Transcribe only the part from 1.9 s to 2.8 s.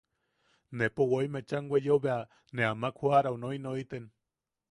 bea ne